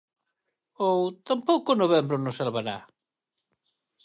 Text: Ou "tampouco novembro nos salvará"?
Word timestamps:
Ou 0.87 0.99
"tampouco 1.29 1.71
novembro 1.81 2.15
nos 2.23 2.37
salvará"? 2.39 2.77